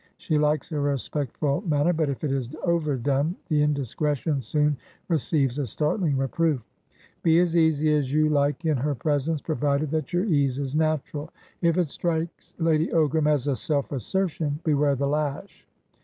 [0.17, 4.75] She likes a respectful manner, but if it is overdone the indiscretion soon
[5.09, 6.63] receives a startling reproof.
[7.21, 11.29] Be as easy as you like in her presence provided that your ease is natural;
[11.61, 15.67] if it strikes Lady Ogram as self assertionbeware the lash!